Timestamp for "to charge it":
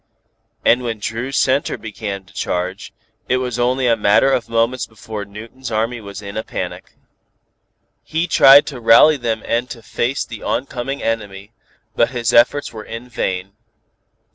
2.25-3.37